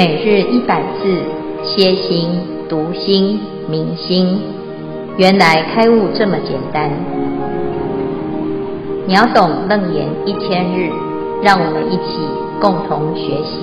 [0.00, 1.22] 每日一百字，
[1.62, 2.30] 歇心、
[2.70, 4.40] 读心、明心，
[5.18, 6.90] 原来开悟这么简单。
[9.06, 10.88] 秒懂楞严一千日，
[11.42, 12.16] 让我们一起
[12.62, 13.60] 共同学习。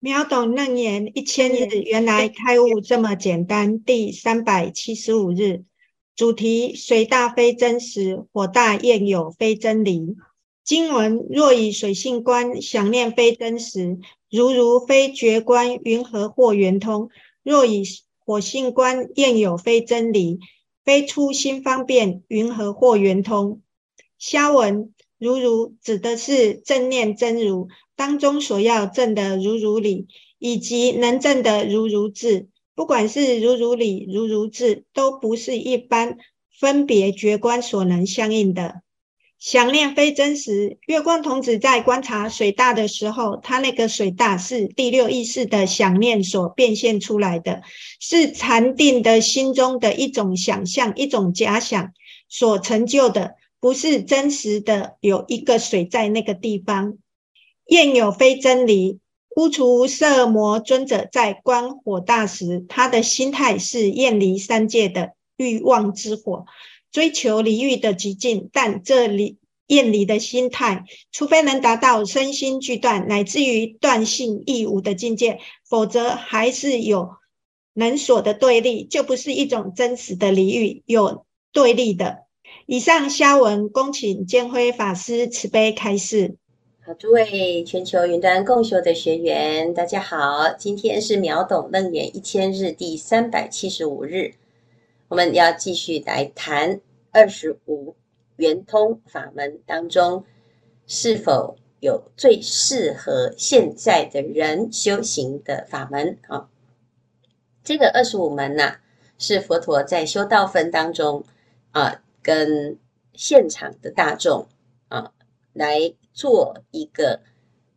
[0.00, 3.82] 秒懂楞严一千日，原来开悟这么简单。
[3.82, 5.62] 第三百七十五日，
[6.14, 10.16] 主题：水大非真实，火大焰有非真理。
[10.64, 13.98] 经文若以水性观，想念非真实，
[14.30, 17.10] 如如非觉观，云何获圆通？
[17.42, 17.82] 若以
[18.24, 20.38] 火性观，焰有非真理，
[20.84, 23.60] 非初心方便，云何获圆通？
[24.18, 30.06] 消文如如指的是正念真如当中所要证的如如理，
[30.38, 32.48] 以及能证的如如智。
[32.74, 36.16] 不管是如如理、如如智，都不是一般
[36.50, 38.82] 分别觉观所能相应的。
[39.42, 40.78] 想念非真实。
[40.86, 47.62] 月光童子在观察水大的时候，他那个水大是第六意识的想念所变现出来的，
[47.98, 51.92] 是禅定的心中的一种想象、一种假想
[52.28, 56.98] 所成就的，不是真实的有一个水在那个地方。
[57.66, 59.00] 焰有非真理。
[59.34, 66.44] 乌厨瑟摩尊者在观火大时，他的心态是厌离三界的欲望之火。
[66.92, 77.08] 追求离欲的极境，但这里厌离的心态，除非能达到身心俱断，乃至于断性亦无的境界，否则还是有
[77.72, 82.24] 能所的对立，就不是一种真实的离欲，有对立的。
[82.66, 86.36] 以上消文，恭请建辉法师慈悲开示。
[86.84, 94.34] 好，诸位全球云端共修的学员，大家好，今天是秒懂楞严一千日第三百七十五日。
[95.12, 97.94] 我们要继续来谈二十五
[98.36, 100.24] 圆通法门当中，
[100.86, 106.48] 是否有最适合现在的人修行的法门啊？
[107.62, 108.78] 这个二十五门呐、
[109.18, 111.22] 是佛陀在修道分当中
[111.72, 112.78] 啊，跟
[113.12, 114.46] 现场的大众
[114.88, 115.12] 啊
[115.52, 117.20] 来做一个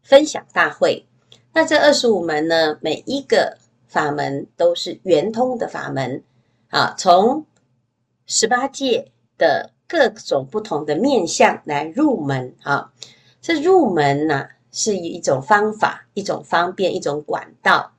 [0.01, 1.05] 分享大会。
[1.51, 3.57] 那这二十五门呢，每一个
[3.87, 6.23] 法门都是圆通的法门。
[6.75, 7.45] 啊，从
[8.27, 12.91] 十八界的各种不同的面相来入门啊，
[13.39, 17.93] 这入门呢、啊、是一种方法，一种方便，一种管道。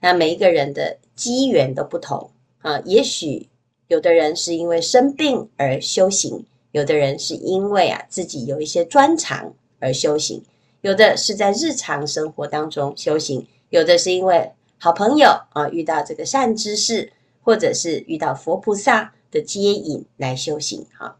[0.00, 2.30] 那每一个人的机缘都不同
[2.62, 3.50] 啊，也许
[3.88, 10.42] 有的人是因为生病而修行，有的人是因为啊自己有一些专长而修行，
[10.80, 17.12] 有的是在日常生活当中修行，有的是因为好朋友啊遇到这个善知识。
[17.46, 21.16] 或者是遇到佛菩萨的接引来修行，哈，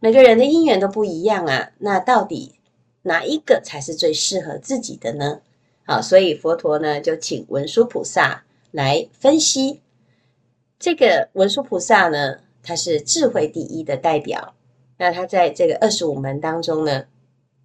[0.00, 1.72] 每个人的因缘都不一样啊。
[1.76, 2.54] 那到底
[3.02, 5.42] 哪一个才是最适合自己的呢？
[5.84, 9.82] 好，所以佛陀呢就请文殊菩萨来分析。
[10.78, 14.54] 这个文殊菩萨呢，他是智慧第一的代表。
[14.96, 17.04] 那他在这个二十五门当中呢，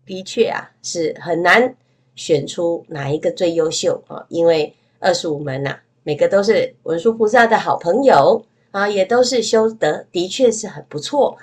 [0.05, 1.73] 的确啊是很难
[2.15, 5.79] 选出哪一个最优秀啊，因为二十五门呐。
[6.03, 11.37] 每个都是文殊菩萨的好朋友啊，也都是修得的确是很不错，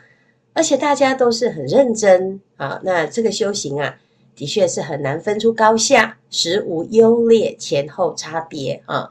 [0.53, 2.81] 而且大家都是很认真啊。
[2.85, 3.97] 那这个修行啊，
[4.37, 9.11] 的确是很难分出高下，实无优劣前后差别啊。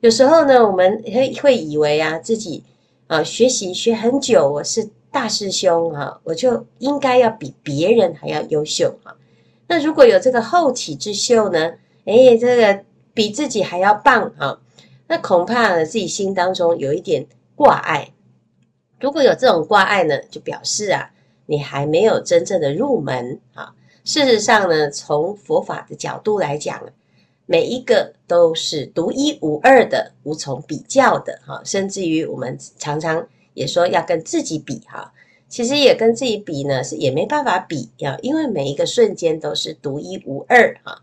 [0.00, 2.62] 有时候呢，我们会会以为啊，自己
[3.08, 9.16] 啊学习学很久，我是大师兄啊，我就应该要比别人还要优秀啊。
[9.66, 11.72] 那如果有这个后起之秀呢，
[12.04, 12.84] 诶，这个
[13.16, 14.60] 比自己还要棒啊。
[15.08, 18.12] 那恐怕呢，自己心当中有一点挂碍。
[19.00, 21.10] 如果有这种挂碍呢，就表示啊，
[21.46, 23.74] 你还没有真正的入门啊。
[24.04, 26.82] 事实上呢，从佛法的角度来讲，
[27.46, 31.62] 每一个都是独一无二的，无从比较的哈。
[31.64, 35.12] 甚至于我们常常也说要跟自己比哈，
[35.48, 41.00] 其实也跟自己比呢，是也没办法比啊，因为每一个瞬间都是独一无二哈。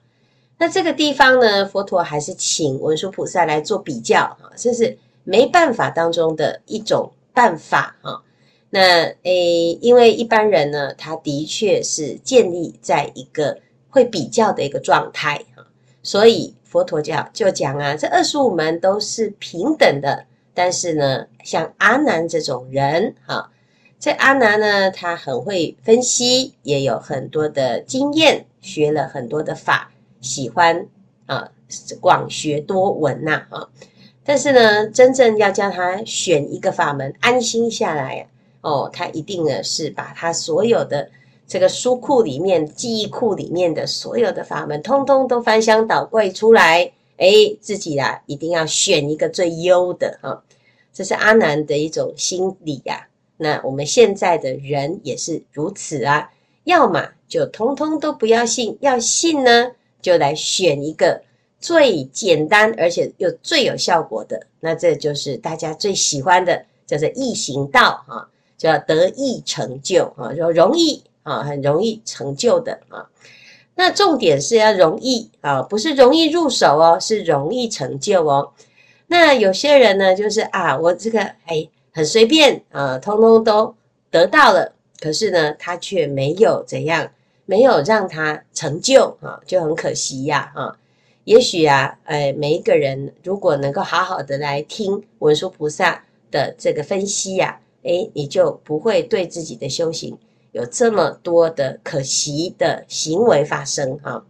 [0.63, 8.21] 那这个地方呢，佛陀还是请文殊菩萨来做比较啊，这是没办法当中的一种办法啊。
[8.69, 15.68] 那诶，因为一般人呢，他的确是建立在一个会比较的一个状态啊，
[16.01, 20.25] 所以佛陀教就讲啊，这二十五门都是平等的。
[20.54, 23.51] 但是呢，像阿难这种人哈，
[24.00, 29.89] 这阿难呢，他很会分析，也有很多的经验，学了很多的法。
[30.23, 30.87] 喜欢
[31.27, 31.51] 啊，
[32.01, 33.69] 广学多闻呐啊，
[34.23, 38.27] 但是呢，真正要叫他选一个法门安心下来
[38.61, 41.11] 哦，他一定呢是把他所有的
[41.45, 47.27] 这个书库里面、记忆库里面的所有的法门，通通都翻箱倒柜出来，哎，
[47.59, 50.41] 自己啊一定要选一个最优的啊。
[50.93, 53.07] 这是阿难的一种心理呀。
[53.35, 56.31] 那我们现在的人也是如此啊，
[56.63, 59.71] 要么就通通都不要信，要信呢，
[60.03, 61.19] 就来选一个
[61.59, 64.45] 最简单而且又最有效果的。
[64.59, 71.01] 那这就是大家最喜欢的，叫做易行道啊，叫得易成就啊，就容易。
[71.23, 73.07] 啊，很容易成就的啊。
[73.75, 78.51] 那重点是要容易啊，不是容易入手哦，是容易成就哦。
[79.07, 83.73] 那有些人呢，就是啊，我这个哎很随便啊，通通都
[84.11, 87.09] 得到了，可是呢，他却没有怎样，
[87.45, 90.77] 没有让他成就啊，就很可惜呀啊。
[91.25, 100.17] 也许啊，哎，每一个人如果能够好好的来听文殊菩萨的这个分析呀，哎，你就不会对自己的修行。
[100.51, 104.23] 有这么多的可惜的行为发生哈，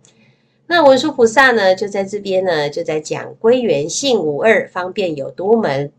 [0.68, 5.92] 那文殊菩萨呢，就在这边呢，就在讲归元性无二方便有多门，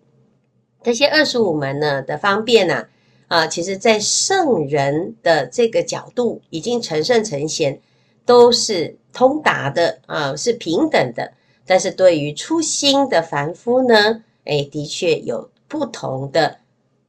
[0.83, 2.87] 这些二十五门呢的方便呢，
[3.29, 7.81] 啊，其实在圣人的这个角度，已经成圣成贤，
[8.25, 11.33] 都是通达的啊，是平等的。
[11.67, 16.59] 但是对于初心的凡夫呢，哎，的确有不同的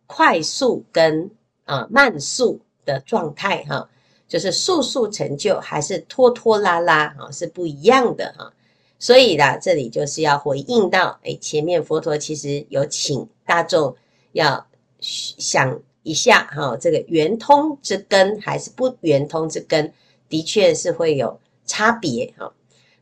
[0.05, 1.29] 快速跟
[1.63, 2.59] 啊慢速。
[2.85, 3.89] 的状态哈，
[4.27, 8.53] 就是速速成就还是拖拖拉拉啊，是不一样的哈。
[8.99, 13.95] 所以啦，这里就是要回应到，哎，前面佛陀其实有请大众
[14.33, 14.67] 要
[14.99, 19.91] 想一下哈，这个圆通之根还是不圆通之根，
[20.29, 22.53] 的确是会有差别哈。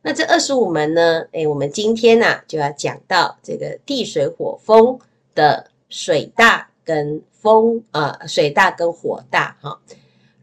[0.01, 4.97] 那这二十五门呢，哎，我们今天呢就要讲到这个地水火风
[5.35, 7.21] 的水大跟。
[7.43, 9.77] 风啊，水大跟火大哈。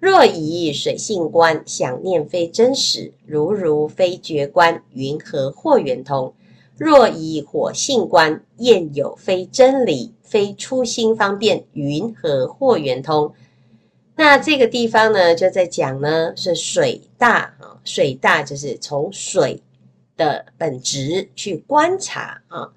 [0.01, 6.35] 若以水性观，想念非真实，如如非觉观，云何或圆通？
[6.81, 13.35] 若以火性观，验有非真理，非初心方便，云何或圆通？
[14.17, 19.63] 那这个地方呢，就在讲呢，是水大啊，水大就是从水
[20.17, 22.73] 的本质去观察啊。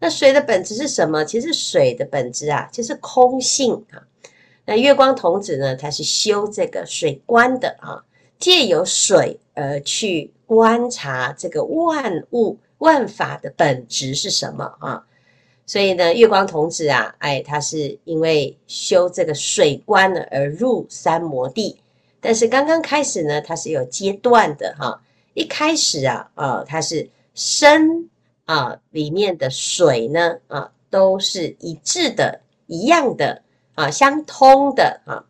[0.00, 1.24] 那水的本质是什么？
[1.24, 4.02] 其实水的本质啊，就是空性啊。
[4.66, 8.02] 那月光童子呢，他是修这个水观的啊，
[8.40, 15.04] 借由水而去观察这个万物万法的本质是什么啊。
[15.66, 21.76] 所以呢，月光童子啊，哎，他是因为修这个水观而入三摩地。
[22.20, 25.02] 但是刚刚开始呢，他是有阶段的哈。
[25.34, 28.08] 一开始啊，啊，他是身。
[28.46, 33.40] 啊，里面的水呢，啊，都是一致的、一样的
[33.74, 35.24] 啊，相通的啊，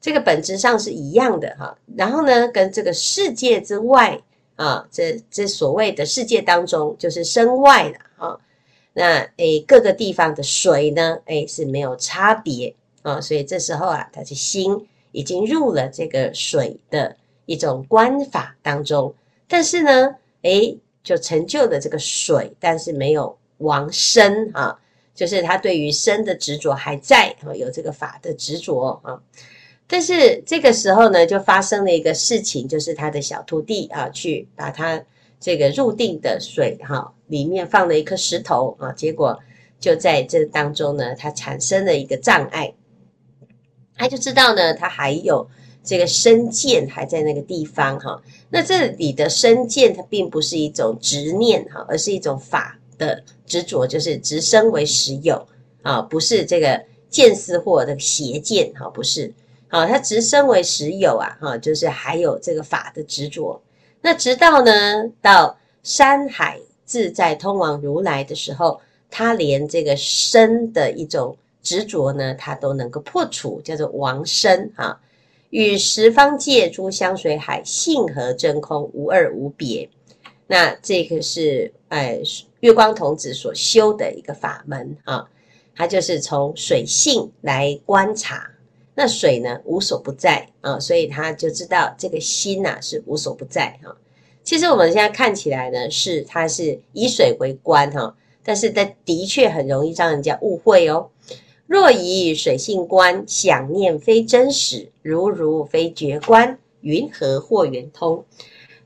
[0.00, 4.22] 这个本质上是一样的哈、然后呢，跟这个世界之外
[4.56, 8.38] 啊，这这所谓的世界当中，就是身外的啊。
[8.92, 13.20] 那诶，各个地方的水呢，诶是没有差别啊。
[13.20, 17.16] 所以这时候啊，他的心已经入了这个水的
[17.46, 19.14] 一种观法当中，
[19.48, 20.78] 但是呢，诶。
[21.04, 24.74] 就成就了这个水，但是没有亡身啊，
[25.14, 29.20] 就是他对于身的执着还在啊，有这个法的执着啊。
[29.86, 35.02] 但是这个时候呢，就发生了一个事情，就是他的小徒弟啊，去把他
[35.38, 39.38] 这个入定的水哈里面放了一颗石头啊，结果
[39.78, 42.74] 就在这当中呢，他产生了一个障碍，
[43.96, 45.48] 他就知道呢，他还有。
[45.86, 55.46] 这个身见还在那个地方哈，那这里的身见它并不是一种执念哈，而是一种法的执着，就是执身为实有
[55.82, 59.30] 啊，不是这个见思惑的邪见哈，不是，
[59.74, 63.60] 啊，它执身为实有啊哈，就是还有这个法的执着。
[64.00, 64.72] 那直到呢
[65.20, 75.00] 到山海自在通往如来的时候，他连这个身的一种执着呢，他都能够破除，叫做王身啊。
[75.50, 79.88] 与十方界诸香水海性合真空无二无别，
[80.46, 82.20] 那这个是哎
[82.60, 85.28] 月光童子所修的一个法门啊，
[85.74, 88.50] 他就是从水性来观察，
[88.94, 93.96] 那水呢无所不在啊，所以他就知道这个心呐、是无所不在哈。
[94.42, 101.08] 其实我们现在看起来呢，是它是以水为观哈，但是它的确很容易让人家误会哦。
[101.66, 108.22] 若以水性观，想念非真实，如如非觉观，云何或圆通？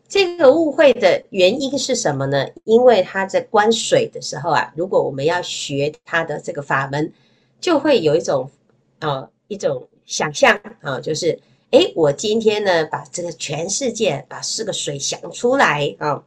[0.09, 2.49] 这个误会的原因是什么呢？
[2.65, 7.13] 因为他在观水的时候啊，如果我们要学他的这个法门，
[7.61, 8.49] 就会有一种
[9.01, 11.39] 啊、一种想象啊，就是
[11.71, 16.25] 诶，我今天呢，把这个全世界把四个水想出来啊，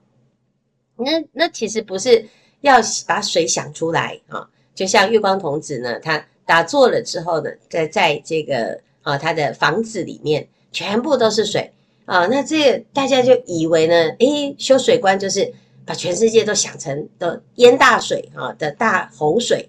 [0.96, 2.24] 那那其实不是
[2.62, 2.76] 要
[3.08, 11.72] 把水想出来啊，就像月光童子呢，他打坐了之后呢，在在这个啊他的房子里面全部都是水
[12.06, 15.52] 啊，那这个大家就以为呢，诶，修水观就是
[15.88, 19.68] 把全世界都想成的淹大水啊的大洪水，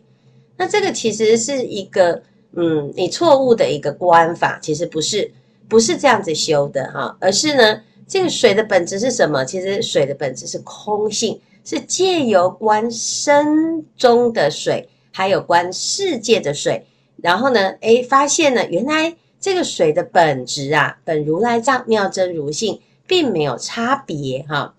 [0.58, 2.22] 那这个其实是一个。
[2.54, 5.32] 嗯，你错误的一个观法，其实不是
[5.68, 9.42] 不是这样子修的哈，而是呢，这个水的本质是什么？
[9.42, 16.84] 其实水的本质是空性，是借由观身中的水，还有观世界的水，
[17.16, 24.74] 然后呢，诶，发现呢，原来这个水的本质啊，本如来藏妙真如性，并没有差别哈。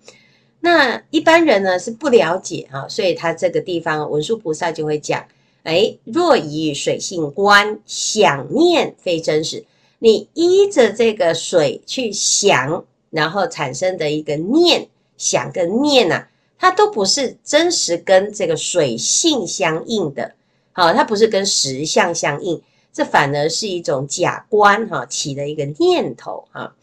[0.60, 5.24] 那一般人呢是不了解哈，所以他这个地方文殊菩萨就会讲。
[5.64, 9.64] 哎，若以水性观，想念非真实。
[9.98, 16.28] 你依着这个水去想，然后产生的一个念想跟念呐、啊，
[16.58, 20.34] 它都不是真实跟这个水性相应的。
[20.72, 22.60] 好，它不是跟实相相应，
[22.92, 26.74] 这反而是一种假观哈，起的一个念头哈。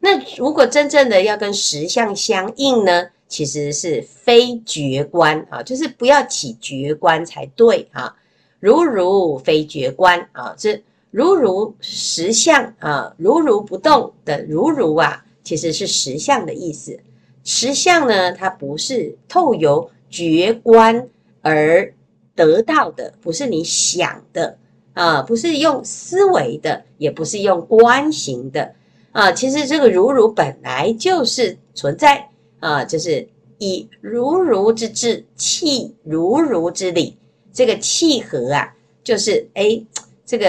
[0.00, 8.16] 那如果真正的要跟实相相应呢，其实是非觉观啊，就是不要起觉观才对哈。
[8.64, 16.98] 如如非觉观啊，这如如实相啊，如如不动的如如啊，其实是实相的意思。
[17.42, 21.06] 实相呢，它不是透由觉观
[21.42, 21.92] 而
[22.34, 24.56] 得到的，不是你想的
[24.94, 28.74] 啊，不是用思维的，也不是用观行的
[29.12, 29.30] 啊。
[29.30, 32.30] 其实这个如如本来就是存在
[32.60, 33.28] 啊，就是
[33.58, 37.18] 以如如之智，契如如之理。
[37.54, 39.80] 这个契合啊，就是哎，
[40.26, 40.46] 这个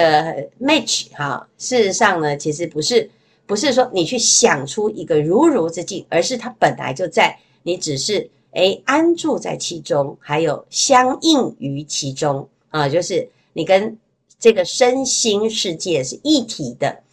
[0.59, 1.47] match 哈。
[1.59, 3.07] 事实上呢，其实不是，
[3.45, 13.95] 不是说你去想出一个如如之境，而是它本来就在，你只是哎安住在其中，还有相应于其中啊，就是你跟
[14.39, 17.03] 这个身心世界是一体的。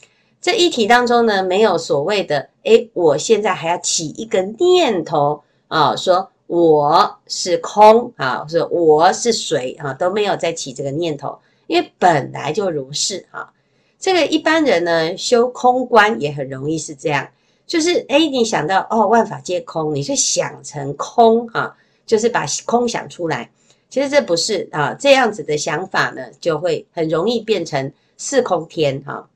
[0.40, 6.30] 这一体当中呢，没有所谓的哎，我现在还要起一个念头啊，说。
[6.52, 13.50] 我是空啊，是我是谁啊，都没有再起这个念头，因为本来就如是啊。
[13.98, 17.26] 这个一般人呢，修空观也很容易是这样，
[17.66, 23.50] 就是诶，你想到哦，万法皆空，你就想成空啊，就是把空想出来。
[23.88, 29.26] 其实这不是啊，这样子的想法呢，就会很容易变成四空天哈。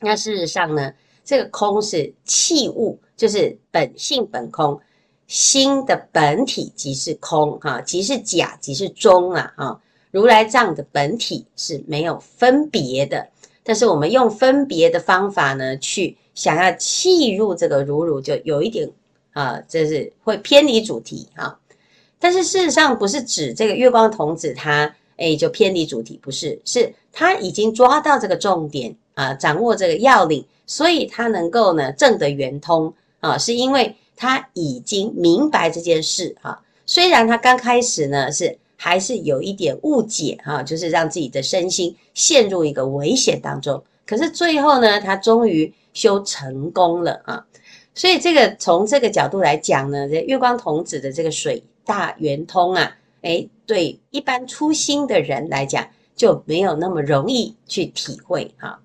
[0.00, 0.92] 那事实上呢，
[1.24, 4.78] 这个空是器物，就是本性本空。
[5.26, 9.80] 心的本体即是空，哈，即是假，即是中啊，哈。
[10.12, 13.28] 如来藏的本体是没有分别的，
[13.62, 18.88] 但是我们用分别的方法呢，去想要契入这个如如，就有一点
[19.32, 21.58] 啊，这是会偏离主题哈。
[22.18, 33.94] 但是事实上不是指这个月光童子他哎就偏离主题，不是，是他已经抓到这个重点啊，掌握这个要领，所以他能够呢证得圆通啊，是因为。
[34.16, 47.44] 他已经明白这件事哈，虽然他刚开始呢是还是有一点误解哈，就是让自己的身心陷入一个危险当中，可是最后呢，他终于修成功了啊。
[47.94, 58.78] 所以这个从这个角度来讲呢，这月光童子的这个水大圆通啊，诶，对一般初心的人来讲就没有那么容易去体会哈。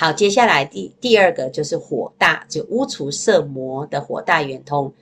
[0.00, 4.94] 好，接下来第第二个就是火大，就污除色魔的火大圆通。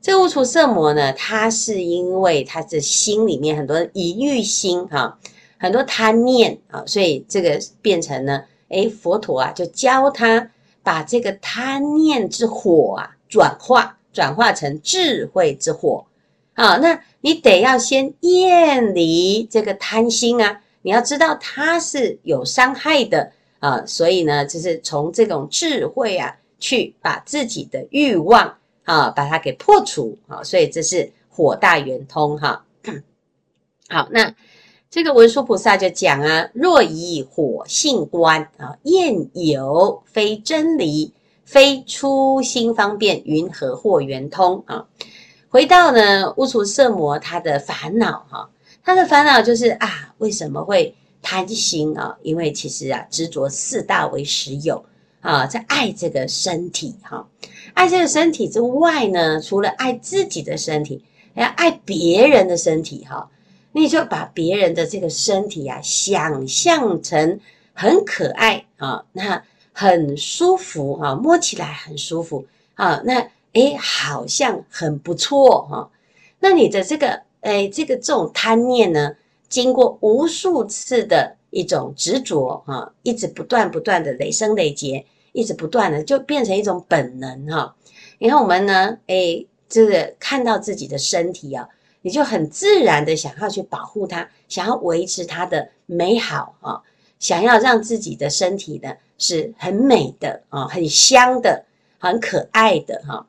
[0.00, 5.18] 这污除色魔呢，它是因为他的心里面很多淫欲心哈，
[5.58, 10.50] 很多贪念啊，所以这个变成呢，诶，佛陀啊就教他
[10.82, 16.06] 把这个贪念之火啊转化，转化成智慧之火
[16.54, 16.78] 啊。
[16.78, 23.32] 那你得要先厌离这个贪心啊，你要知道它是有伤害的。
[23.64, 32.62] 啊，所以呢，就是从这种智慧啊，去把自己的欲望啊，把它给破除啊，所以这是火大圆通哈。
[33.88, 34.34] 好，那
[34.90, 41.14] 这个文殊菩萨就讲啊，若以火性观啊，厌有非真理，
[41.46, 44.86] 非初心方便，云何获圆通啊？
[45.48, 48.50] 回到呢，污除色魔他的烦恼哈，
[48.84, 50.94] 他的烦恼就是啊，为什么会？
[51.24, 54.84] 贪心啊，因为其实啊，执着四大为实有
[55.22, 57.26] 啊，在爱这个身体哈，
[57.72, 61.02] 爱这个身体之外呢，除了爱自己的身体，
[61.34, 63.30] 还要爱别人的身体哈。
[63.72, 67.40] 你就把别人的这个身体啊，想象成
[67.72, 75.90] 很可爱啊，那很舒服哈，摸起来很舒服啊，那诶好像很不错哈。
[76.38, 79.16] 那你的这个诶这个这种贪念呢，
[79.54, 87.76] 经过无数次的一种执着哈，一直不断不断的累生累劫，一直不断的就变成一种本能哈。
[88.18, 91.68] 然后我们呢，诶就是看到自己的身体啊，
[92.02, 96.82] 你就很自然的想要去保护它，想要维持它的美好啊，
[97.20, 98.92] 想要让自己的身体呢。
[99.16, 101.64] 是很美的啊，很香的，
[101.98, 103.24] 很可爱的哈。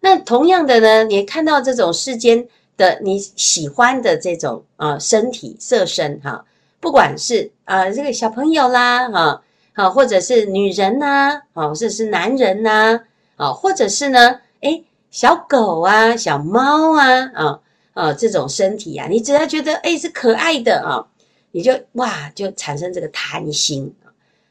[0.00, 2.46] 那同样的呢，你看到这种世间
[2.80, 6.42] 的你喜欢的这种啊身体色身哈，
[6.80, 9.42] 不管是啊这个小朋友啦哈，
[9.74, 12.98] 好或者是女人呐，啊或者是男人呐，
[13.36, 17.60] 啊或者是呢，诶小狗啊小猫啊啊
[17.92, 21.04] 啊这种身体啊，你只要觉得诶是可爱的啊，
[21.52, 23.94] 你就哇就产生这个贪心。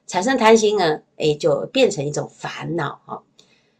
[0.05, 3.21] 产生贪心呢，诶，就变成一种烦恼哈。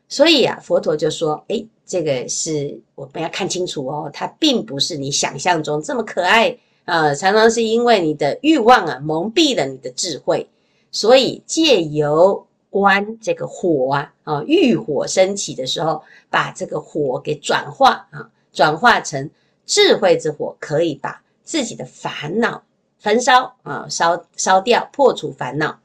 [0.07, 6.55] 所以啊，佛陀就说，诶，这个是我们要看清楚哦，它并不是你想象中这么可爱
[6.85, 7.15] 啊。
[7.15, 10.47] 常常是因为你的欲望啊蒙蔽了你的智慧，
[10.91, 19.27] 所以借由观这个火啊，啊，欲火升起的时候，把这个火给转化啊，转化成
[19.65, 22.61] 智慧之火，可以把自己的烦恼
[22.99, 25.79] 焚烧啊，烧烧掉，破除烦恼。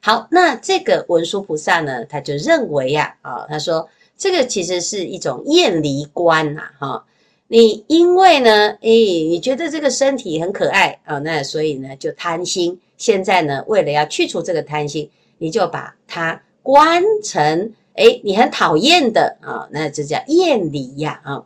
[0.00, 7.04] 好，那这个文殊菩萨呢，他就认为呀，啊，他说这个其实是一种厌离观呐，哈，
[7.48, 8.90] 你因为呢，诶，
[9.28, 12.80] 你觉得这个身体很可爱啊，那所以呢就贪心。
[12.96, 21.44] 现在呢，为了要去除这个贪心，你就把它关成，诶，你很讨厌的啊，那这叫厌离呀，啊，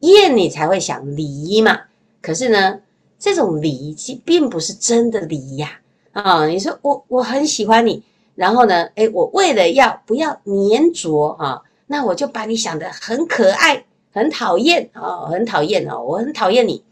[0.00, 1.78] 厌你才会想离嘛。
[2.22, 2.80] 可是呢，
[3.18, 5.78] 这种离其实并不是真的离呀。
[6.12, 8.02] 啊、哦，你说我我很喜欢你，
[8.34, 16.84] 然后呢，诶，我为了要不要黏着哈、哦，那我就把你想得很可爱，很讨厌哦，很讨厌哦，我很讨厌你。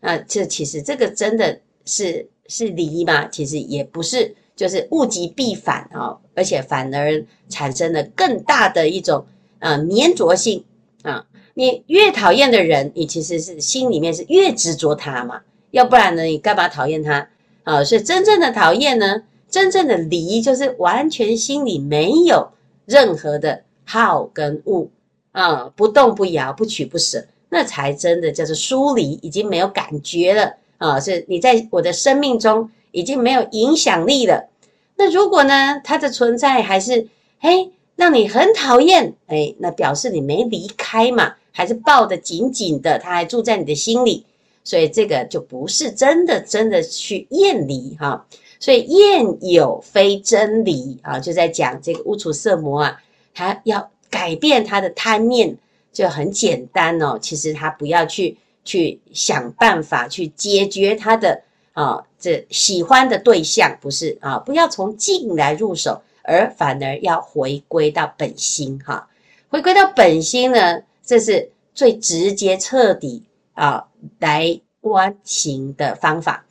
[0.00, 3.28] 啊，这其实这个真的是是离吗？
[3.28, 9.26] 其实也不是，就是物极必反、哦，而且反而产生了更大的一种
[9.58, 10.64] 啊粘着性
[11.02, 11.26] 啊。
[11.54, 15.40] 你越讨厌的人，你其实是心里面是越执着他嘛，
[15.72, 17.28] 要不然呢，你干嘛讨厌他？
[17.64, 22.52] 啊，所以真正的讨厌呢，真正的离就是完全心里没有
[22.86, 24.86] 任何的好跟恶
[25.32, 34.50] 啊，不动不摇，不取不舍，那才真的叫做疏离，已经没有感觉了啊，是你在我的生命中已经没有影响力了。
[34.96, 37.08] 那如果呢，它的存在还是
[37.40, 44.26] 嘿，让你很讨厌，哎，那表示你没离开嘛，还是抱得紧紧的，它还住在你的心里。
[44.64, 48.26] 所以这个就不是真的，真的去厌离哈。
[48.60, 53.00] 所以厌有非真离啊，就在讲这个无处色魔啊，
[53.38, 55.56] 他要改变他的贪念，
[55.92, 57.16] 就很简单哦。
[57.20, 61.40] 其实他不要去去想办法去解决他的
[61.72, 69.08] 啊这喜欢的对象，不是啊，不要从境来入手，而反而要回归到本心哈。
[69.48, 73.22] 回归到本心呢，这是最直接彻底。
[73.54, 73.88] 啊，
[74.20, 76.46] 来观行的方法，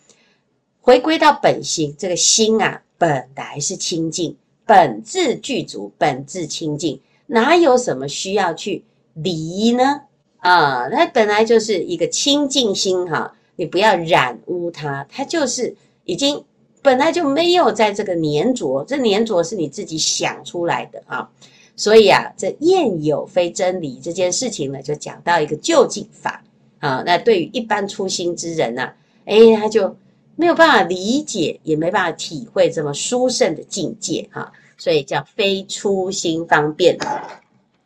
[0.82, 4.36] 回归到本心，这个心啊，本来是清净，
[4.67, 10.01] 本自具足，本自清净，哪有什么需要去离呢？
[10.38, 16.43] 啊，它本来就是一个清净心哈，你不要染污它，它就是已经
[16.82, 21.30] 本来就没有在这个粘着，这粘着是你自己想出来的啊，
[21.75, 26.43] 所以啊，这厌有非真理这件事情呢，就讲到一个究竟法。
[26.80, 29.95] 啊，那对于一般初心之人呢、啊，哎，他就
[30.39, 36.95] 没有办法理解，也没办法体会这么殊胜的境界哈、所以叫非初心方便。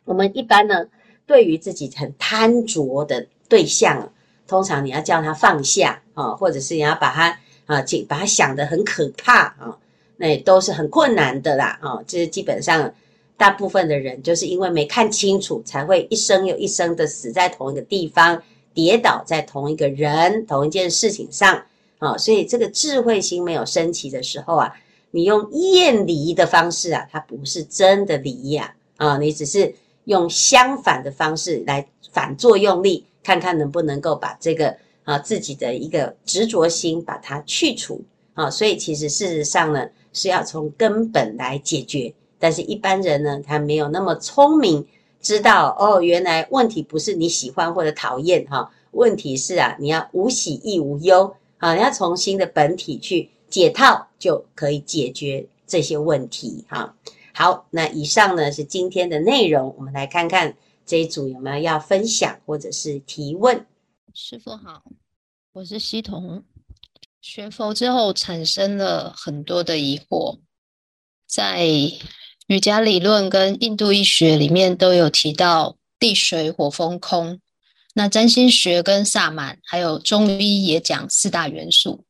[0.04, 0.86] 我们一般呢，
[1.26, 4.12] 对于自己很贪着的对象，
[4.46, 7.30] 通常你要叫他放下啊，或者是你要把他
[7.64, 9.78] 啊，把他想得很可怕啊，
[10.18, 11.98] 那也都是很困难的啦啊。
[12.06, 12.92] 这是基本上
[13.38, 18.42] 大部分的人就是因为没看清楚，才会一生又一生的死在同一个地方。
[18.74, 21.62] 跌倒在同一个人、同一件事情上
[22.02, 24.74] 啊，所以这个智慧心没有升起的时候啊，
[25.12, 29.72] 你用厌离的方式啊，它不是真的离呀啊，你只是
[30.06, 38.02] 用相反的方式来反作用力，看看能不能够把这个啊自己的一个执着心把它去除
[38.34, 44.84] 啊，所以其实事实上呢是要从根本来解决，但是一般人呢他没有那么聪明。
[45.20, 56.92] 知道哦，原来问题不是你喜欢或者讨厌哈，问题是啊，你要无喜亦无忧啊，你要从心的本体去解套，就可以解决这些问题哈。
[57.32, 63.64] 好，那以上呢是今天的内容，我们来看看这一组有没有要分享或者是提问。
[64.12, 64.82] 师傅好，
[65.52, 66.42] 我是希彤，
[67.20, 70.40] 学佛之后产生了很多的疑惑，
[71.28, 71.64] 在
[72.48, 77.38] 瑜伽理论跟印度医学里面都有提到地水火风空，
[77.94, 82.04] 那占星学跟萨满还有中医也讲四大元素。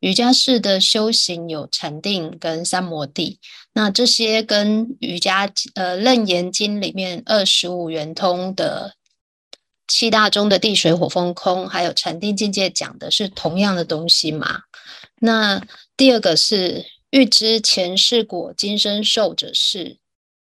[0.00, 3.40] 瑜伽士的修行有禅定跟三摩地，
[3.72, 8.94] 那这些跟瑜伽呃楞严经里面二十五圆通的
[9.88, 14.60] 七大中的地水火风空，还有禅定境界讲的是同样的东西吗？
[15.20, 15.60] 那
[15.96, 19.98] 第二个是欲知前世果今生受者是，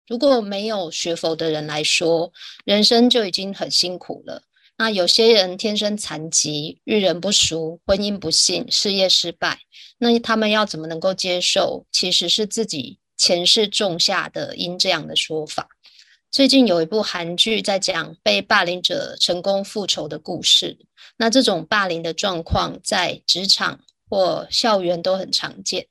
[0.08, 2.32] 如果没有学佛的人来说，
[2.64, 4.42] 人生就已经很辛苦了。
[4.78, 9.60] 那有些人天生残疾，遇人不淑，婚姻不幸，事业失败，
[9.96, 11.86] 那他们要怎么能够接受？
[11.90, 15.68] 其实是自己前世种下的因这样的说法。
[16.30, 20.76] 最近有一部韩剧在讲被霸凌者成功复仇的故事。
[21.16, 25.86] 那这种霸凌的状况在职场或校园都很常见。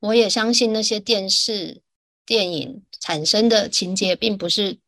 [0.00, 1.82] 我也相信那些电视、
[2.24, 4.78] 电影产生的情节，并不是。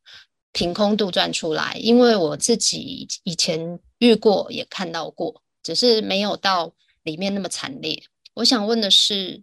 [0.56, 8.02] 凭空杜撰出来，因为我自己以前遇过，也看到过，只是没有到里面那么惨烈。
[8.32, 9.42] 我想问的是，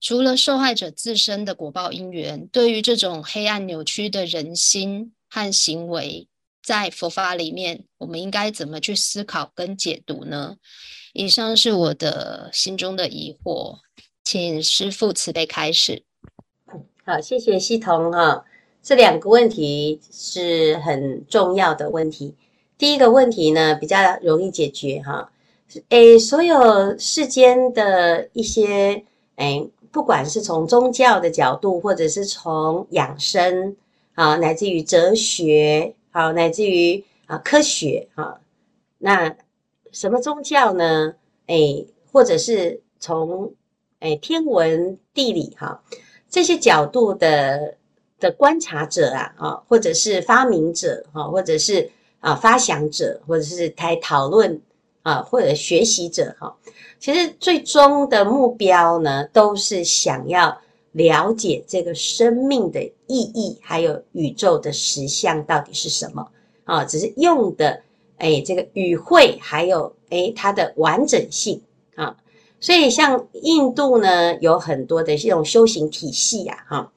[0.00, 6.26] 除了受害者自身的果报因缘，对于这种黑暗扭曲的人心和行为，
[6.60, 10.56] 在佛法里面，我们应该怎么去思考跟解读呢？
[11.12, 13.78] 以上是我的心中的疑惑，
[14.24, 16.02] 请师父慈悲开始。
[17.04, 18.44] 好，谢谢希彤哈。
[18.84, 22.34] 这两个问题是很重要的问题。
[22.76, 25.32] 第一个问题呢，比较容易解决哈。
[25.88, 29.02] 诶，所有世间的一些
[29.36, 33.74] 诶，不管是从宗教的角度，或者是从养生
[34.12, 38.38] 啊，乃至于哲学，好，乃至于啊科学哈，
[38.98, 39.34] 那
[39.92, 41.14] 什么宗教呢？
[41.46, 43.54] 诶，或者是从
[44.00, 45.82] 诶天文地理哈
[46.28, 47.78] 这些角度的。
[48.24, 54.58] 的观察者啊，啊，或者是发明者，哈，或者是啊发想者，或者是来讨论
[55.02, 56.56] 啊，或者学习者，哈，
[56.98, 60.58] 其实最终的目标呢，都是想要
[60.92, 66.26] 了解这个生命的意义，还有宇宙的实相到底是什么
[66.64, 66.82] 啊？
[66.86, 67.82] 只是用的
[68.16, 71.60] 哎，这个语汇，还有哎它的完整性
[71.94, 72.16] 啊。
[72.58, 76.90] 所以像印度呢，有很多的这种修行体系呀，哈。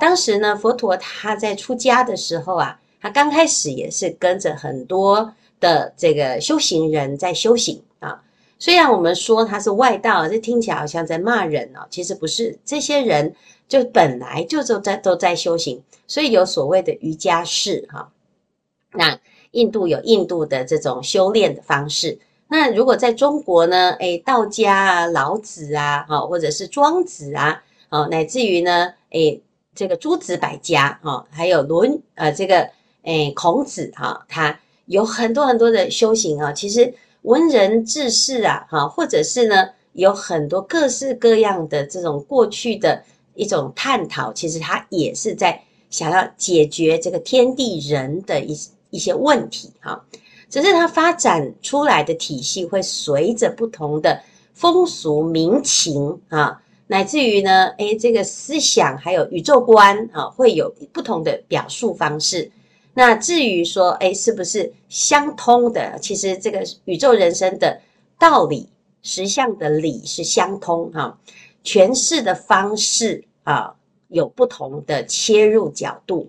[0.00, 8.22] 当时呢，佛陀他在出家的时候啊，他刚开始也是跟着很多的这个修行人在修行啊。
[8.58, 12.58] 虽然我们说他是外道，这听起来好像在骂人哦，其实不是。
[12.64, 13.34] 这些人
[13.68, 18.10] 就本来就都在都在修行，所以有所谓的瑜伽士哈。
[18.92, 19.18] 那
[19.50, 22.18] 印度有印度的这种修炼的方式。
[22.48, 29.42] 那如果在中国呢，诶，道家啊，老子啊，或者是庄子啊，哦，乃至于呢，诶。
[29.74, 32.68] 这个诸子百家哈，还有论呃这个
[33.02, 36.52] 诶孔子哈，他有很多很多的修行啊。
[36.52, 43.02] 其实文人志士啊哈，或者是呢有很多各式各样的这种过去的
[43.34, 48.58] 一种探讨，其实他也是在想要解决这个天地人的一
[48.90, 50.04] 一些问题哈。
[50.50, 54.20] 只是他发展出来的体系会随着不同的
[54.52, 56.60] 风俗民情啊。
[56.90, 62.50] 乃至于呢，诶，这个思想还有宇宙观啊，会有不同的表述方式。
[62.94, 65.96] 那至于说，诶，是不是相通的？
[66.00, 67.80] 其实这个宇宙人生的
[68.18, 68.68] 道理、
[69.02, 71.16] 实相的理是相通哈。
[71.62, 73.76] 诠释的方式啊，
[74.08, 76.28] 有不同的切入角度。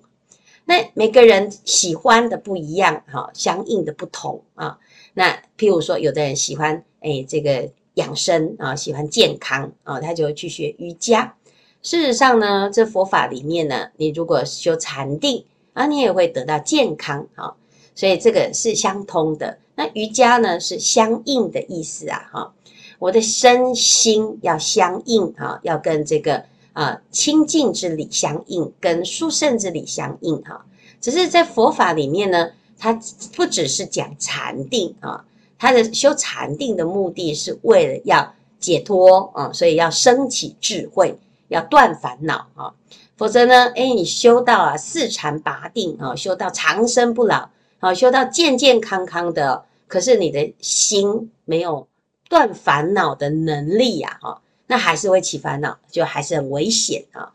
[0.66, 4.78] 那每个人喜欢的不一样哈，相应的不同啊。
[5.16, 7.68] 那譬如说，有的人喜欢诶，这个。
[7.96, 11.36] 养生啊，喜欢健康啊，他就去学瑜伽。
[11.82, 17.54] 事实上呢，这佛法里面呢，你如果修禅定啊，你也会得到健康啊。
[17.96, 19.58] 所以这个是相通的。
[19.76, 22.54] 那瑜伽呢，是相应的意思啊，哈。
[23.00, 30.64] 我的身心要相应哈，要跟这个啊清净之理相应，跟殊胜之理相应哈。
[31.02, 32.94] 只是在佛法里面呢，它
[33.36, 35.26] 不只是讲禅定啊。
[35.62, 41.16] 他的修禅定的目的是为了要解脱啊，所以要升起智慧，
[41.50, 42.74] 要断烦恼啊。
[43.16, 47.48] 否则呢，哎，你修到啊四禅八定啊，修到长生不老
[47.80, 51.88] 啊，修到健健康康的，可是你的心没有
[52.28, 57.32] 断烦恼的能力呀，哈，那还是会起烦恼，就还是很危险啊。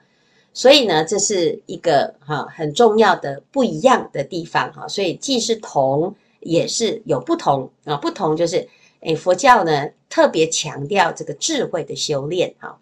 [0.52, 4.88] 所以呢，这是一个哈很重要的不一样的地方哈。
[4.88, 7.96] 所以既是同，也是有不同啊。
[7.96, 8.68] 不同就是，
[9.00, 12.78] 诶，佛教呢特别强调这个智慧的修炼哈。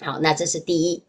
[0.00, 1.02] 好，那这是第一。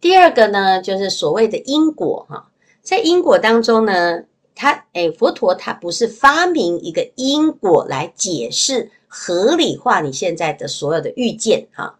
[0.00, 2.50] 第二个呢，就是所谓的因果哈。
[2.82, 11.98] 在因果当中呢，他诶，佛陀他不是发明一个因果来解释合理化你现在的所有的遇见哈，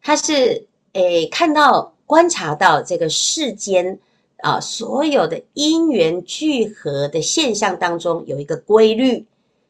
[0.00, 3.98] 他是诶看到观察到这个世间
[4.44, 9.24] 啊所有的因缘聚合的现象当中有一个规律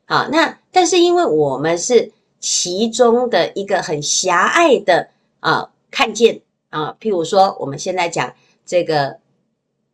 [0.07, 2.11] 啊，那但是因为我们是
[2.41, 5.09] 其中的一个很狭隘的
[5.41, 8.35] 啊看见啊，譬如说我们现在讲
[8.67, 9.17] 这个。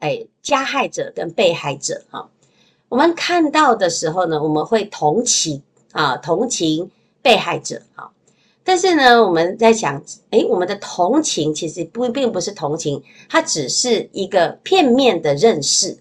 [0.01, 2.27] 哎，加害者跟被害者哈，
[2.88, 5.62] 我们看到的时候呢，我们会同情
[5.93, 6.90] 啊，同情
[7.21, 8.11] 被害者哈。
[8.71, 15.99] 但是呢，我们在想，哎，我们的同情其实不并不是同情，它只是一个片面的认识。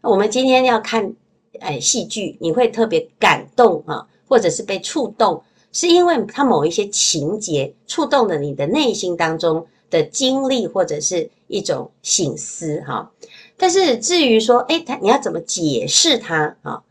[0.00, 1.14] 我们今天要看
[1.60, 13.10] 哎戏剧，你会特别感动啊，或者是被触动，是因为它某一些情节触动了你的内心当中的经历，或者是一种醒思哈。
[13.58, 16.82] 但是至于说，哎，他你要怎么解释它啊？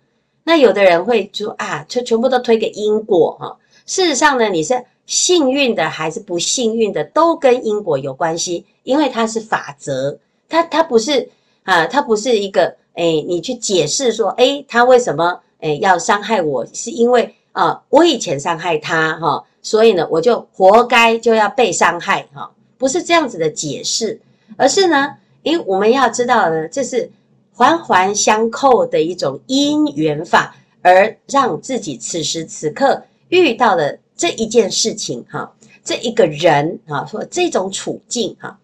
[0.43, 3.57] 那有的人会说啊，全全部都推给因果哈。
[3.87, 11.27] 事实上呢，你是幸运的还是不幸运的，都跟因果有关系，因为它是法则，它它不是
[11.63, 16.63] 啊，它不是一个哎，你去解释说，哎，他为什么哎要伤害我？
[16.73, 24.19] 是因为啊，我以前伤害他哈，所以呢，我就活该就要被伤害哈，不是这样子的解释，
[24.55, 25.15] 而是呢。
[25.43, 27.09] 因为我们要知道呢，这是
[27.53, 38.59] 环环相扣的一种因缘法，而让自己此时此刻遇到的这一件事情，哈，这一个人，哈，说这种处境，哈，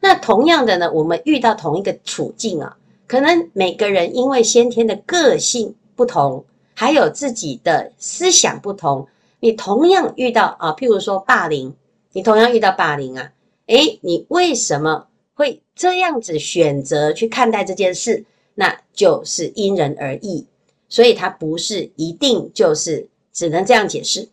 [0.00, 6.44] 那同样的呢，我们遇到同一个处境啊，可能每个人因为先天的个性不同，
[6.74, 9.08] 还有自己的思想不同，
[9.40, 11.74] 你同样遇到啊，譬如说霸凌，
[12.12, 13.32] 你同样遇到霸凌啊，
[13.66, 15.06] 诶，你为什么？
[15.34, 18.24] 会这样子选择去看待这件事，
[18.56, 20.44] 那就是因人而异，
[20.88, 24.28] 所以它不是一定就是只能这样解释。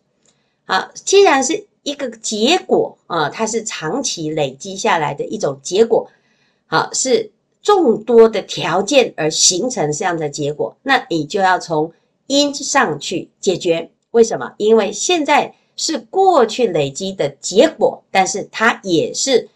[0.66, 6.10] 好，既然是一个结果啊，它是长期累积下来的一种结果，
[6.66, 7.30] 好，是
[7.62, 11.92] 众多的条件而形成这样的结果，那你就要从
[12.26, 13.90] 因上去解决。
[14.10, 14.52] 为什么？
[14.58, 19.48] 因为现在是过去累积的结果，但是它也是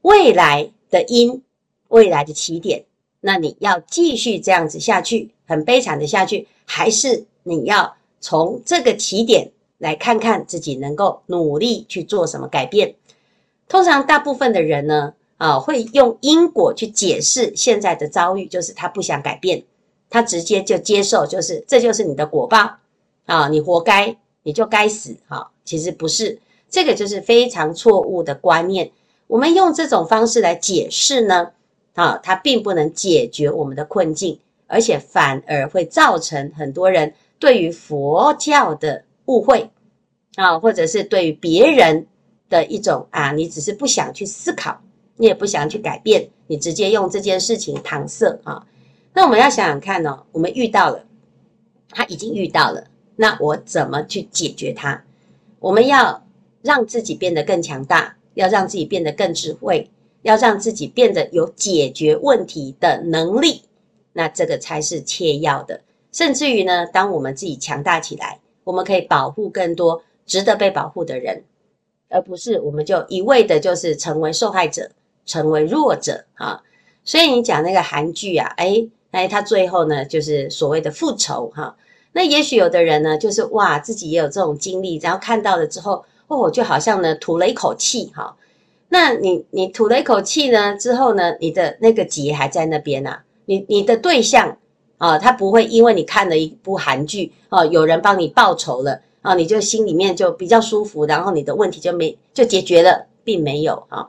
[0.00, 0.70] 未来。
[0.92, 1.42] 的因，
[1.88, 2.84] 未来的起点，
[3.22, 9.50] 那你要继续这样子下去，很悲惨的下去，还是你要从这个起点
[9.82, 12.94] 来看看自己能够努力去做什么改变？
[13.68, 19.64] 通常大部分的人呢，啊，会用因果去解释现在的遭遇，就是他不想改变，
[20.08, 22.76] 他直接就接受，就是这就是你的果报
[23.26, 25.48] 啊，你活该，你就该死啊。
[25.64, 26.38] 其实不是，
[26.70, 28.92] 这个就是非常错误的观念。
[29.26, 31.50] 我们用这种方式来解释呢，
[31.94, 39.70] 啊，它并不能解决我们的困境，而且反而会造成很多人对于佛教的误会，
[40.36, 42.06] 啊，或者是对于别人
[42.48, 44.80] 的一种啊，你只是不想去思考，
[45.16, 48.66] 你也不想去改变，你直接用这件事情搪塞啊。
[49.14, 51.04] 那我们要想想看呢，我们遇到了，
[51.90, 52.84] 他已经遇到了，
[53.16, 55.04] 那我怎么去解决它？
[55.60, 56.24] 我们要
[56.62, 58.16] 让自己变得更强大。
[58.34, 59.90] 要让自己变得更智慧，
[60.22, 63.60] 要让自己变得有解决问题的能力，
[64.14, 65.82] 那这个才是切要的。
[66.12, 71.44] 甚至于呢，当我们自己强大起来，我们可以保护更多值得被保护的人，
[72.08, 74.90] 而不是我们就一味的就是成为受害者，
[75.26, 76.62] 成为弱者啊。
[77.04, 81.76] 所以你讲那个韩剧啊，哎哎，他最后呢就是所谓的复仇哈。
[82.12, 86.04] 那也许有的人呢，就是哇，自己也有这种经历，然后看到了之后。
[86.28, 88.34] 哦，就好像呢吐了一口气哈，
[88.88, 94.56] 那你你吐了一口气呢之后呢，你的那个结还在那边啊，你你的对象
[95.02, 104.08] 啊，他不会因为你看了一部韩剧啊，有人帮你报仇了啊，你就心里面就比较舒服，然后你的问题就没就解决了，并没有啊，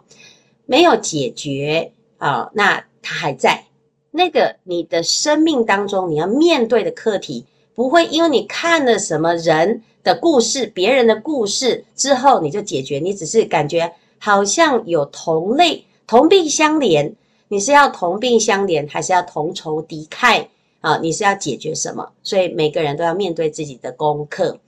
[0.67, 3.63] 没有解决啊，那他还在
[4.11, 9.81] 那个你的生命当中你要面对的课题，不会因为你看了什么人。
[10.03, 17.13] 的故事，别人的故事之后你就解决，你只是感觉好像有同类、同病相怜。
[17.47, 20.45] 你是要同病相怜，还是要同仇敌忾
[20.83, 20.99] 啊？
[20.99, 22.11] 你是要解决什么？
[22.21, 24.59] 所以每个人都要面对自己的功课。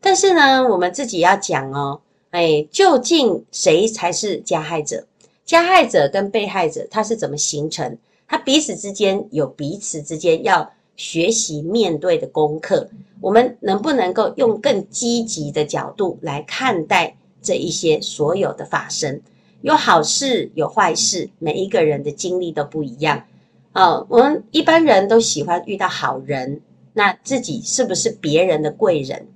[0.00, 2.00] 但是呢，我们自己要讲哦，
[2.30, 5.04] 哎，究竟谁才是加害者？
[5.44, 7.98] 加害者跟被害者他是怎么形成？
[8.26, 12.88] 他彼此之间有彼此之间要学习面对的功课。
[13.20, 19.20] 我们能不能够用更积极的角度来看待这一些所有的发生？
[19.62, 23.24] 有好事，有坏事，每一个人的经历都不一样。
[23.72, 26.60] 啊，我们一般人都喜欢遇到好人，
[26.94, 29.26] 那自己是不是别人的贵人？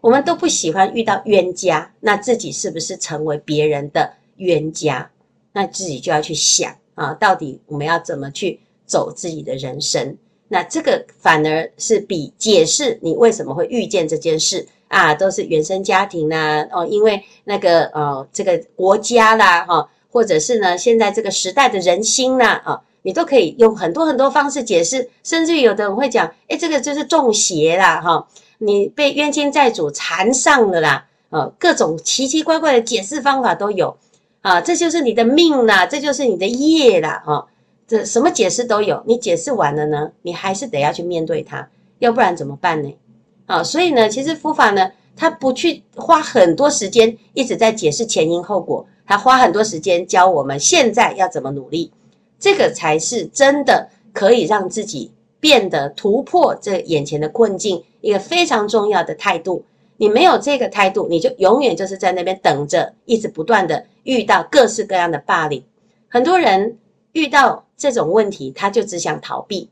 [0.00, 5.10] 我们都不喜欢遇到冤家，那自己是不是成为别人的冤家？
[5.52, 10.16] 那自己就要去想啊，到底我们要怎么去走自己的人生？
[10.48, 28.26] 那这个反而是比解释你为什么会遇见这件事啊，都是原生家庭呐，哦，因为那个呃，这个国家啦，哈，或者是呢，现在这个时代的人心呐，啊，你都可以用很多很多方式解释，甚至有的人会讲，诶，这个就是中邪啦，哈。
[28.62, 33.96] 你被冤亲债主缠上了啦，呃，各种奇奇怪怪的解释方法都有，
[34.42, 37.46] 啊，这就是你的命啦，这就是你的业啦，哈，
[37.88, 39.02] 这什么解释都有。
[39.06, 41.66] 你解释完了呢，你还是得要去面对它，
[42.00, 42.94] 要不然怎么办呢？
[43.46, 51.90] 啊，所以呢，其实佛法呢，他不去花很多时间一直在解释前因后果，他花很多时间教我们现在要怎么努力，
[52.40, 57.84] 这个才是真的可以让自己变得突破这眼前的困境。
[58.00, 59.62] 一个非常重要的态度，
[59.98, 65.62] 你没有这个态度，你就永远就是在那边等着，一直不断的遇到各式各样的霸凌。
[66.08, 66.78] 很多人
[67.12, 69.68] 遇到这种问题，他就只想逃避，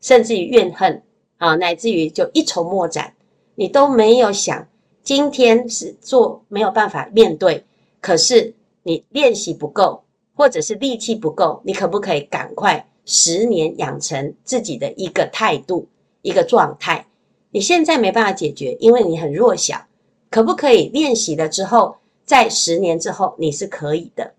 [0.00, 1.02] 甚至于怨恨
[1.36, 3.12] 啊，乃至于就一筹莫展。
[3.54, 4.66] 你都没有想，
[5.02, 7.62] 今天是做没有办法面对，
[8.00, 10.02] 可是你练习不够，
[10.36, 15.88] 或者是力气不够，你可不可以赶快十年养成自己的一个态度，
[16.22, 17.06] 一个状态？
[17.50, 19.84] 你现在没办法解决，因为你很弱小。
[20.28, 24.32] 可不可以练习了之后，在十年之后你是可以的。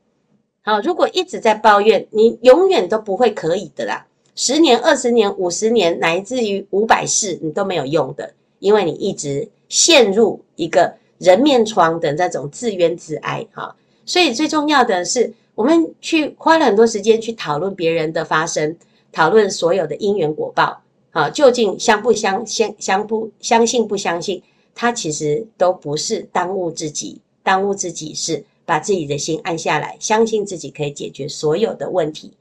[0.62, 4.06] 好，如果一直在抱怨，你永远都不会可以的啦。
[4.36, 13.48] 十年、二十年、五十年，乃至于五百世，你都没有用的，因为你一直陷入一个人面疮的那种自怨自哀。
[13.54, 18.78] 哈，所以最重要的是，我们去花了很多时间去讨论别人的发生，
[19.12, 20.84] 讨论所有的因缘果报。
[21.10, 24.44] 啊，究竟相不相相相不相信不相信，
[24.76, 27.20] 他其实都不是当务之急。
[27.42, 32.32] 当务之急是把自己的心安下来，相信自己可以解决所有的问题，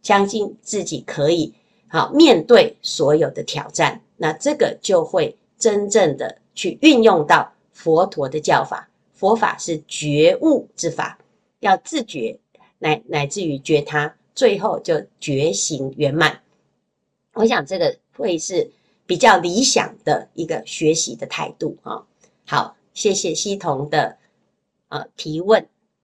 [0.00, 1.52] 相信自己可以
[1.88, 4.00] 好面对所有的挑战。
[4.16, 8.88] 那这个就会真正的去运用到佛陀的教法。
[9.12, 11.18] 佛法是觉悟之法，
[11.58, 12.38] 要自觉
[12.80, 16.42] 乃乃至于觉他，最后就觉醒圆满。
[17.34, 17.96] 我想这个。
[18.20, 18.70] 会是
[19.06, 22.04] 比较理想的一个学习的态度啊。
[22.44, 24.18] 好，谢谢西彤的
[24.88, 25.66] 呃提问。